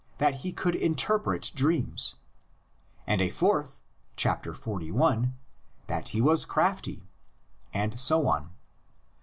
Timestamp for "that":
0.17-0.37, 5.85-6.09